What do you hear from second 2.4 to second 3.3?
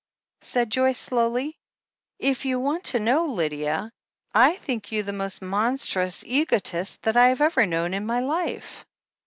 you want to know,